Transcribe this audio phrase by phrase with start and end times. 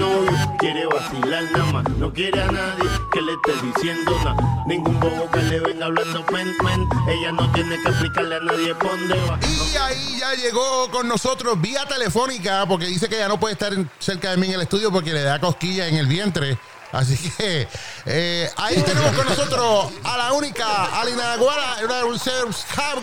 [0.00, 1.88] novio, quiere vacilar nada más.
[1.98, 4.64] No quiere a nadie que le esté diciendo nada.
[4.66, 6.88] Ningún bobo que le venga hablando pen, pen.
[7.08, 9.38] Ella no tiene que explicarle a nadie por dónde va.
[9.46, 13.72] Y ahí ya llegó con nosotros vía telefónica porque dice que ya no puede estar
[13.98, 16.58] cerca de mí en el estudio porque le da cosquilla en el vientre.
[16.92, 17.68] Así que
[18.06, 22.46] eh, ahí tenemos con nosotros a la única, a la inaguara, un ser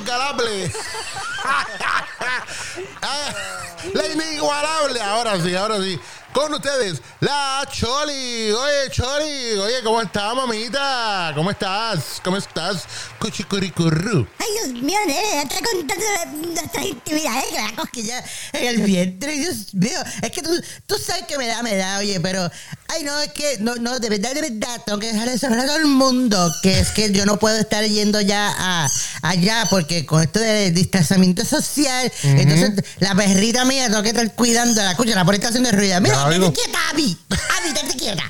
[0.05, 0.71] galable.
[3.01, 3.31] Ah,
[3.93, 5.99] la inigualable, ahora sí, ahora sí.
[6.37, 8.51] Con ustedes, la Choli.
[8.51, 9.57] Oye, Choli.
[9.57, 11.31] Oye, ¿cómo estás, mamita?
[11.33, 12.21] ¿Cómo estás?
[12.23, 12.83] ¿Cómo estás?
[13.17, 14.27] Cuchicuricurru.
[14.37, 16.05] Ay, Dios mío, nene, está contando
[16.53, 18.23] nuestras intimidades que la cosquilla
[18.53, 19.31] en el vientre.
[19.31, 20.51] Dios mío, es que tú,
[20.85, 22.51] tú sabes que me da, me da, oye, pero.
[22.89, 25.59] Ay, no, es que, no, no, de verdad, de verdad, tengo que dejar de saber
[25.59, 28.87] a todo el mundo que es que yo no puedo estar yendo ya a,
[29.23, 34.81] allá porque con esto de distanciamiento social, entonces la perrita mía tengo que estar cuidando
[34.81, 35.99] la escucha, la por está haciendo ruido.
[35.99, 36.53] Mira, Estate oigo.
[36.53, 37.17] quieta, Abby.
[37.29, 38.23] Abby, estate quieta.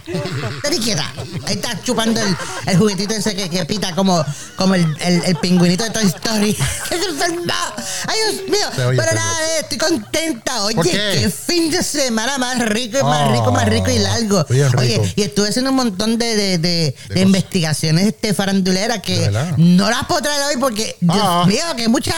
[0.57, 1.13] Estate quieta.
[1.47, 2.35] Ahí está chupando el,
[2.67, 4.23] el juguetito ese que, que pita como,
[4.55, 6.53] como el, el, el pingüinito de Toy Story.
[6.89, 7.53] ¡Que se enfermó!
[8.07, 8.67] ¡Ay, Dios mío!
[8.75, 10.63] Pero nada, eh, estoy contenta.
[10.63, 10.91] Oye, ¿Por qué?
[11.21, 14.45] qué fin de semana más rico y más Oh, rico, más rico y largo.
[14.49, 15.01] bien rico.
[15.01, 19.31] Oye, y estuve haciendo un montón de, de, de- de investigaciones este, faranduleras ¿De que
[19.57, 21.45] no las puedo traer hoy porque, Dios Ah.
[21.47, 22.15] mío, que muchas.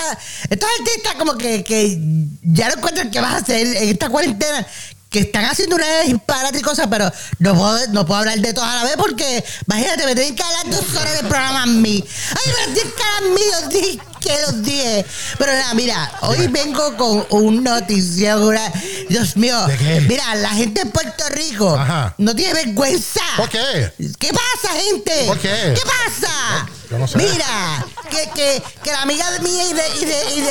[0.49, 1.97] Estos artistas, como que, que
[2.43, 4.65] ya no encuentran qué vas a hacer en esta cuarentena.
[5.09, 8.69] Que están haciendo una disparate y cosas, pero no puedo, no puedo hablar de todas
[8.71, 12.03] a la vez porque, imagínate, me tienen que hablar dos horas del programa a mí.
[12.29, 15.05] Ay, pero tienes que hablar a mí los di- que los dije.
[15.39, 18.71] Pero nada, mira, hoy vengo con un notición, una-
[19.09, 19.65] Dios mío.
[19.67, 20.01] ¿De qué?
[20.01, 22.13] Mira, la gente en Puerto Rico Ajá.
[22.17, 23.21] no tiene vergüenza.
[23.37, 23.91] ¿Por qué?
[24.19, 25.23] ¿Qué pasa, gente?
[25.25, 25.73] ¿Por qué?
[25.75, 26.67] ¿Qué pasa?
[26.91, 27.17] Yo no sé.
[27.17, 30.49] Mira, que, que, que la amiga de mía y de, y de, y de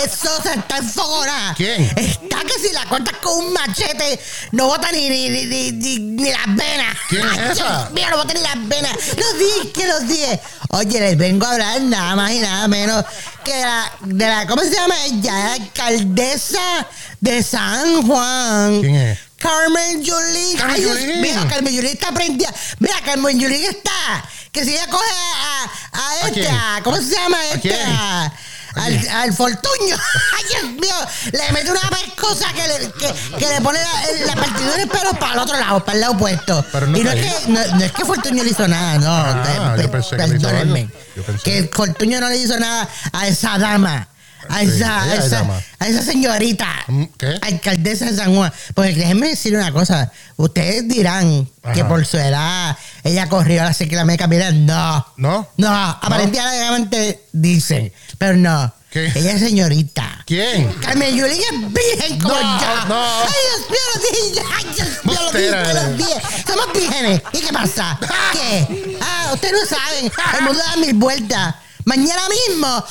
[0.00, 1.54] es- es Sosa está enfogona.
[1.56, 1.82] ¿Quién?
[1.96, 4.20] Está que si la cortas con un machete,
[4.52, 6.96] no bota ni, ni, ni, ni, ni- las venas.
[7.08, 7.52] ¿Quién es Ay, esa?
[7.54, 8.92] Dios mío, no bota ni las venas.
[9.16, 10.40] Los dije, que los dije.
[10.70, 13.04] Oye, les vengo a hablar nada más y nada menos
[13.44, 15.52] que la, de la ¿cómo se llama ella?
[15.54, 16.86] Alcaldesa
[17.20, 18.80] de San Juan.
[18.80, 19.18] ¿Quién es?
[19.38, 20.56] Carmen Yulín.
[20.58, 21.20] Carmen Yulín.
[21.22, 22.52] mío, Carmen Yulín está prendida.
[22.78, 24.24] Mira, Carmen Yulín está.
[24.52, 26.82] Que si ella coge a, a, ¿A esta, quién?
[26.84, 27.60] ¿cómo se llama esta?
[27.60, 27.80] quién?
[27.86, 28.32] ¿A
[28.74, 29.96] Al, al Fortuño.
[30.38, 30.94] Ay, Dios mío.
[31.32, 35.32] Le mete una pescosa que le, que, que le pone la, la partidura pelo para
[35.34, 36.64] el otro lado, para el lado opuesto.
[36.72, 39.10] Pero no y no es, que, no, no es que Fortuño le hizo nada, no.
[39.12, 40.80] Ah, yo pensé que le hizo perdónenme.
[40.80, 40.92] algo.
[41.16, 41.42] Yo pensé.
[41.42, 44.08] Que Fortuño no le hizo nada a esa dama.
[44.48, 45.44] A esa, a esa,
[45.78, 46.66] a esa señorita.
[46.88, 47.38] Mm, ¿qué?
[47.42, 48.52] Alcaldesa de San Juan.
[48.74, 50.10] Porque déjenme decir una cosa.
[50.36, 51.88] Ustedes dirán que Ajá.
[51.88, 54.26] por su edad ella corrió a la ciclameca.
[54.26, 55.06] Mira, no.
[55.16, 55.48] ¿No?
[55.56, 57.92] No, aparentemente dicen.
[58.18, 58.72] Pero no.
[58.90, 59.06] ¿Qué?
[59.14, 60.24] Ella es señorita.
[60.26, 60.72] ¿Quién?
[60.80, 62.84] Carmen Yulín es virgen como No, yo.
[62.88, 63.20] no.
[63.22, 64.42] Ay, Dios mío, los dije.
[64.56, 65.96] Ay, Dios mío, los dije, los eres.
[65.98, 66.44] dije.
[66.46, 67.22] Somos vírgenes.
[67.32, 67.98] ¿Y qué pasa?
[68.32, 68.98] ¿Qué?
[69.00, 70.12] Ah, ustedes no saben.
[70.38, 71.54] El mundo da mil vueltas.
[71.84, 72.84] Mañana mismo.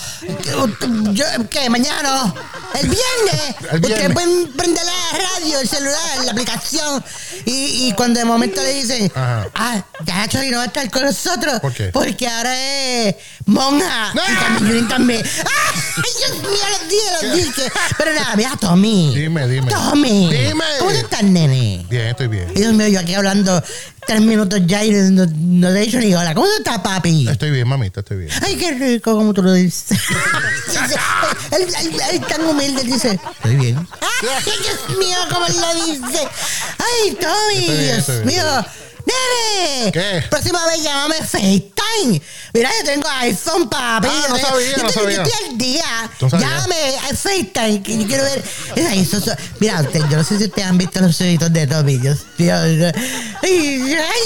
[1.13, 1.69] Yo, ¿Qué?
[1.69, 2.35] Mañana no.
[2.79, 3.55] El viernes.
[3.71, 3.91] El viernes.
[3.91, 7.03] Ustedes pueden prender la radio, el celular, la aplicación.
[7.45, 9.47] Y, y cuando de momento le dicen, Ajá.
[9.55, 11.59] ah, ya Chori no va a estar con nosotros.
[11.59, 11.87] ¿Por qué?
[11.87, 14.11] Porque ahora es monja.
[14.13, 14.37] Y ¡Ah!
[14.39, 15.21] Carmen Yulín también.
[15.23, 17.71] ¡Ay, Dios mío, los dije, los dije!
[17.97, 19.15] Pero nada, mira, Tommy.
[19.15, 19.71] Dime, dime.
[19.71, 20.29] Tommy.
[20.31, 20.63] Dime.
[20.79, 21.85] ¿Cómo estás, nene?
[21.89, 22.53] Bien, estoy bien.
[22.53, 23.63] Dios mío, yo aquí hablando
[24.09, 26.33] tres minutos ya y no, no te he dicho ni hola.
[26.33, 27.27] ¿Cómo estás, papi?
[27.29, 28.31] Estoy bien, mamita, estoy bien.
[28.41, 29.99] Ay, qué rico, como tú lo dices.
[31.51, 33.87] él, él- él tan humilde, dice, estoy bien.
[34.01, 34.27] Ay,
[34.63, 36.27] Dios mío, como él lo dice.
[36.79, 38.65] Ay, Tommy, Estoy bien, Dios estoy bien, mío.
[39.05, 40.23] Nene, ¿Qué?
[40.29, 42.21] próxima vez llámame FaceTime.
[42.53, 44.07] Mira, yo tengo iPhone, papi.
[44.07, 45.15] Ah, no Yo te- sabía, yo no te- sabía.
[45.17, 46.11] Yo estoy al día.
[46.21, 46.47] No sabía.
[46.47, 48.43] Llámame a FaceTime, que yo quiero ver.
[48.75, 51.65] Mira, eso- eso- mira, usted- yo no sé si ustedes han visto los ojitos de
[51.67, 51.97] Tommy.
[51.97, 52.53] Dios mío.
[53.49, 54.19] Ay,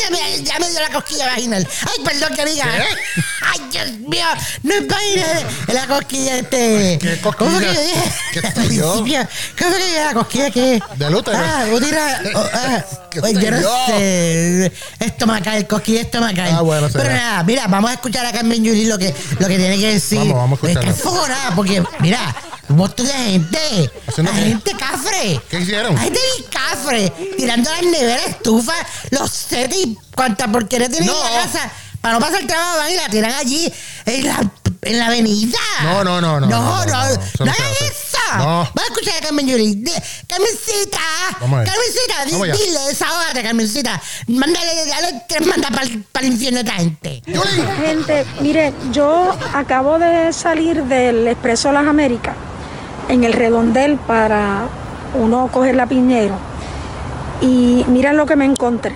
[0.00, 1.68] ya, me, ya me dio la cosquilla vaginal.
[1.82, 2.64] Ay, perdón que diga.
[2.64, 3.22] ¿Qué?
[3.42, 4.26] Ay, Dios mío.
[4.62, 5.46] No es vaginal.
[5.68, 6.98] Es la cosquilla este.
[7.00, 7.72] ¿Qué ¿Cómo fue que cosquilla?
[7.74, 8.12] yo dije?
[8.32, 8.52] ¿Qué yo?
[8.92, 9.28] principio.
[9.58, 11.38] ¿Cómo que yo la cosquilla que Del útero.
[11.38, 12.00] Ah, útero.
[12.34, 14.72] oh, ah, ¿Qué pues yo no sé.
[15.00, 16.50] Estomacal, cosquilla estomacal.
[16.52, 16.88] Ah, bueno.
[16.92, 19.92] Pero nada, mira, vamos a escuchar a Carmen Yuli lo que, lo que tiene que
[19.94, 20.18] decir.
[20.18, 20.90] Vamos, vamos a escucharlo.
[20.90, 22.34] Está enfogonada porque, mira,
[22.68, 23.90] un montón de gente.
[24.06, 24.44] ¿Haciendo La qué?
[24.46, 25.40] gente cafre.
[25.50, 25.96] ¿Qué hicieron?
[25.98, 27.10] Hay gente bien cafre.
[27.36, 28.76] Tirando las neveras, estufas,
[29.10, 31.26] los setes y cuanta porquería tienen No.
[31.28, 31.70] en la casa.
[32.00, 33.72] Para no pasar trabajo, van y la tiran allí
[34.04, 34.50] en la,
[34.82, 35.58] en la avenida.
[35.82, 37.84] No, no, no, no, No, no, no, no, no, eso no no se hagan hace.
[37.86, 38.18] eso.
[38.38, 38.44] No.
[38.44, 39.74] Vamos a escuchar a Carmen Yuri.
[39.76, 41.00] De- Carmencita.
[41.40, 41.68] Vamos a ver.
[41.72, 42.54] Carmencita, di- Vamos allá.
[42.64, 44.02] dile, desahógate, Carmencita.
[44.28, 45.70] Mándale, dale tres mandas
[46.12, 47.22] para el infierno a esta gente.
[47.84, 52.36] Gente, mire, yo acabo de salir del Expreso Las Américas
[53.08, 54.62] en el redondel para
[55.14, 56.34] uno coger la piñero.
[57.40, 58.94] Y miren lo que me encontré.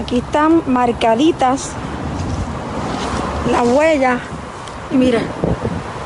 [0.00, 1.70] Aquí están marcaditas
[3.50, 4.20] las huellas.
[4.90, 5.26] Y miren,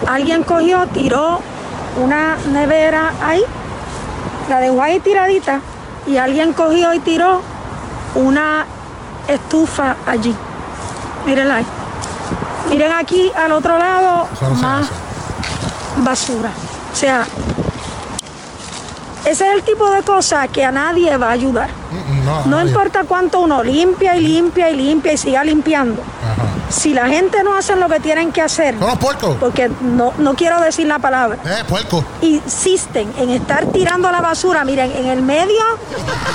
[0.06, 1.40] alguien cogió, tiró
[2.02, 3.42] una nevera ahí,
[4.48, 5.60] la dejó ahí tiradita,
[6.06, 7.40] y alguien cogió y tiró
[8.14, 8.66] una
[9.28, 10.34] estufa allí.
[11.24, 11.66] Mírenla ahí.
[12.70, 14.90] Miren aquí al otro lado Eso no se más.
[15.98, 16.50] Basura.
[16.92, 17.26] O sea,
[19.24, 21.68] ese es el tipo de cosas que a nadie va a ayudar.
[22.46, 26.00] No, importa cuánto uno limpia y limpia y limpia y siga limpiando.
[26.22, 26.42] Ajá.
[26.68, 29.36] Si la gente no hace lo que tienen que hacer, Son los puercos.
[29.38, 32.04] porque no, no quiero decir la palabra, Eh, puerco.
[32.22, 35.62] insisten en estar tirando la basura, miren, en el medio,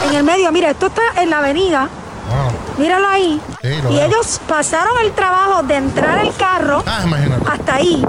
[0.09, 1.87] en el medio, mire, esto está en la avenida,
[2.33, 3.41] Ah, míralo ahí.
[3.61, 4.05] Sí, y veo.
[4.05, 7.03] ellos pasaron el trabajo de entrar el carro Ah,
[7.51, 8.05] hasta ahí,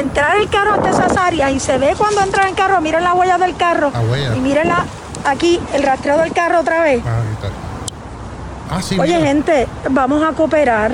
[0.00, 3.14] entrar el carro hasta esas áreas y se ve cuando entra el carro, miren las
[3.14, 4.34] huellas del carro La huella.
[4.36, 4.84] y miren la-
[5.24, 7.02] aquí el rastreo del carro otra vez.
[7.06, 8.76] Ah.
[8.76, 9.26] Ah, sí, Oye, mira.
[9.28, 10.92] gente, vamos a cooperar.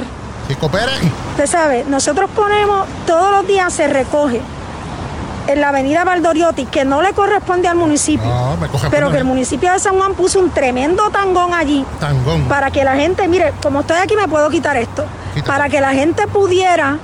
[0.49, 1.12] Si cooperen.
[1.32, 4.41] Usted sabe, nosotros ponemos, todos los días se recoge
[5.49, 9.19] en la avenida Valdoriotti, que no le corresponde al municipio, No, me coge pero que
[9.19, 12.44] el municipio de San Juan puso un tremendo tangón allí Tangón.
[12.49, 15.05] para que la gente, mire, como estoy aquí me puedo quitar esto,
[15.47, 16.97] para que la gente pudiera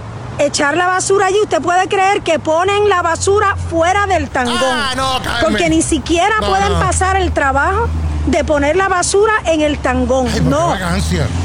[0.47, 1.39] echar la basura allí.
[1.43, 6.37] Usted puede creer que ponen la basura fuera del tangón, Ah, no, porque ni siquiera
[6.41, 6.81] No, pueden no.
[6.81, 7.89] pasar el trabajo
[8.27, 10.29] de poner la basura en el tangón.
[10.33, 10.75] Ay, no.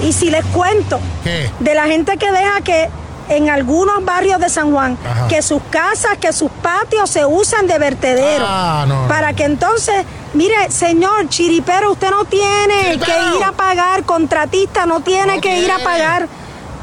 [0.04, 1.50] Y si les cuento ¿Qué?
[1.60, 2.90] de la gente que deja que
[3.30, 5.28] en algunos barrios de San Juan, Ajá.
[5.28, 8.46] que sus casas, que sus patios se usan de vertedero.
[8.48, 9.06] Ah, no.
[9.10, 15.02] Para que entonces, mire, señor chiripero, usted no tiene que ir a pagar, contratista no
[15.02, 16.28] tiene que ir a pagar.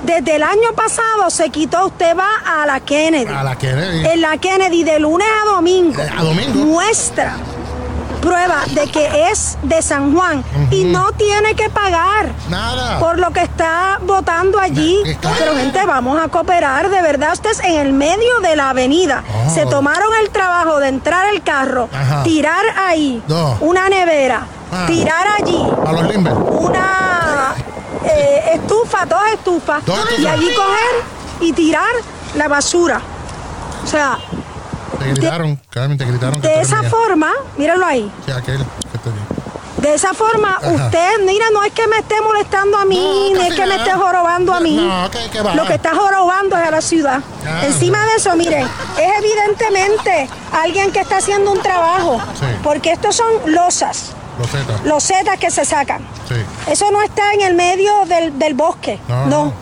[0.05, 2.29] Desde el año pasado se quitó, usted va
[2.63, 3.33] a la Kennedy.
[3.33, 4.07] A la Kennedy.
[4.07, 6.01] En la Kennedy de lunes a domingo.
[6.01, 6.55] Eh, a domingo.
[6.67, 7.37] Muestra
[8.21, 12.99] prueba de que es de San Juan y no tiene que pagar Nada.
[12.99, 15.03] por lo que está votando allí.
[15.39, 19.23] Pero gente, vamos a cooperar, de verdad, ustedes en el medio de la avenida.
[19.47, 19.51] Oh.
[19.55, 22.23] Se tomaron el trabajo de entrar el carro, Ajá.
[22.23, 23.59] tirar ahí No.
[23.61, 24.85] una nevera, Ah.
[24.87, 27.14] tirar allí A los una
[28.05, 31.03] eh, estufa, dos estufas, Dos y allí coger
[31.41, 31.91] y tirar
[32.37, 33.01] la basura.
[33.83, 34.19] O sea,
[34.99, 36.41] Te gritaron, Carmen, te gritaron.
[36.41, 38.11] que de esa forma, mírenlo ahí.
[38.25, 38.59] Sí, aquel
[38.93, 39.11] que te.
[39.87, 40.71] De esa forma, Ajá.
[40.71, 43.75] usted, mira, no es que me esté molestando a mí, No, no, es que me
[43.77, 44.77] esté jorobando a mí.
[44.77, 45.43] No, que.
[45.55, 47.21] Lo que está jorobando es a la ciudad.
[47.47, 47.67] Ah.
[47.67, 48.67] Encima de eso, miren,
[48.97, 52.19] es evidentemente alguien que está haciendo un trabajo.
[52.41, 52.47] Sí.
[52.63, 54.65] Porque estos son losas, Los Z.
[54.85, 56.07] losetas que se sacan.
[56.29, 56.35] Sí.
[56.71, 58.99] Eso no está en el medio del, del bosque.
[59.09, 59.45] No, No.
[59.47, 59.53] no.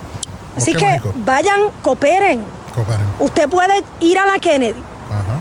[0.56, 2.44] Así Bosque que vayan, cooperen.
[2.74, 3.06] Cooperen.
[3.20, 4.78] Usted puede ir a la Kennedy
[5.10, 5.38] Ajá.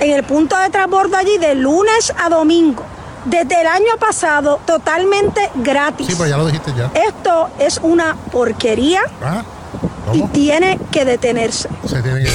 [0.00, 2.82] en el punto de transbordo allí de lunes a domingo.
[3.26, 6.06] Desde el año pasado, totalmente gratis.
[6.06, 6.90] Sí, pero ya lo dijiste ya.
[6.94, 9.42] Esto es una porquería Ah,
[10.12, 11.68] y tiene que detenerse.
[11.86, 12.32] Se tiene que ir.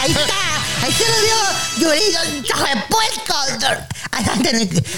[0.00, 0.84] Ahí está.
[0.84, 1.36] Ahí se lo dio.
[1.76, 1.94] Digo,
[2.44, 3.34] hijo de puerco.
[4.10, 4.24] Ay,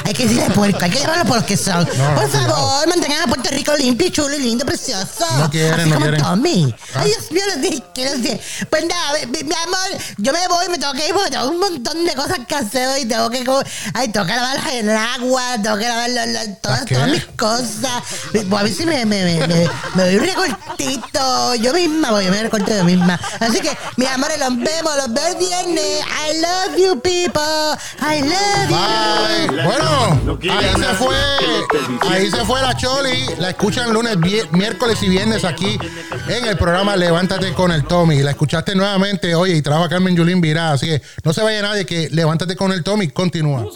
[0.04, 1.84] Hay que decirle puerco, hay que llamarlo por lo que son.
[1.96, 5.26] No, por no, favor, mantengan a Puerto Rico limpio, y chulo, y lindo, precioso.
[5.38, 6.22] No quieren, Así no como quieren.
[6.22, 6.74] Tommy.
[6.94, 7.00] Ah.
[7.00, 8.40] Ay, Dios mío, los dije, quiero decir.
[8.68, 11.58] Pues nada, mi, mi amor, yo me voy, me tengo que ir porque tengo un
[11.60, 13.04] montón de cosas que hacer hoy.
[13.06, 13.62] Tengo que, co-
[13.94, 18.02] ay, tengo que lavarlas en el agua, tengo que lavar lo- todas, todas mis cosas.
[18.32, 21.54] Pues a ver si me, me, me, me, me doy un recortito.
[21.56, 23.18] Yo misma voy, yo me recorto yo misma.
[23.40, 26.00] Así que, mis amores, los vemos, los veo el viernes.
[26.28, 27.42] I love you, people.
[28.00, 28.76] I love you.
[28.76, 28.89] Bye.
[29.64, 31.16] Bueno, ahí se fue.
[32.08, 33.26] Ahí se fue la Choli.
[33.38, 34.16] La escuchan lunes,
[34.52, 35.78] miércoles y viernes aquí
[36.28, 38.22] en el programa Levántate con el Tommy.
[38.22, 40.72] La escuchaste nuevamente, oye, y trabaja Carmen Yulín Virá.
[40.72, 43.66] Así que no se vaya nadie que Levántate con el Tommy continúa.